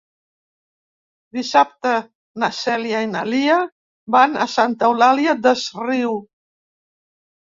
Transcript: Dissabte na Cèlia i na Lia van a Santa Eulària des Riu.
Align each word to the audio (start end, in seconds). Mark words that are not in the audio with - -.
Dissabte 1.39 1.91
na 2.43 2.49
Cèlia 2.59 3.01
i 3.07 3.09
na 3.11 3.21
Lia 3.27 3.57
van 4.15 4.33
a 4.47 4.47
Santa 4.55 4.89
Eulària 4.93 5.37
des 5.43 5.67
Riu. 5.83 6.17